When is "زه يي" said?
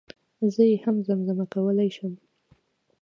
0.53-0.77